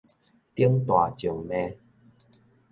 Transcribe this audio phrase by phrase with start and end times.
[0.03, 0.03] 頂
[0.83, 1.75] 大靜脈